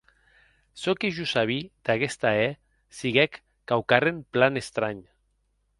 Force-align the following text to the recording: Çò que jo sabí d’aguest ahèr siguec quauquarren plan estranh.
Çò 0.83 0.93
que 1.01 1.11
jo 1.17 1.25
sabí 1.33 1.57
d’aguest 1.83 2.19
ahèr 2.31 2.53
siguec 2.99 3.33
quauquarren 3.67 4.17
plan 4.33 4.61
estranh. 4.65 5.03